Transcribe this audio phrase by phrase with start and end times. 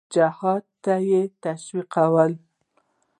[0.13, 2.33] جهاد ته یې تشویقول.